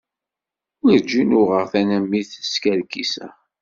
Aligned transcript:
Werǧin 0.83 1.37
uɣeɣ 1.39 1.63
tanamit 1.71 2.31
skerkiseɣ. 2.53 3.33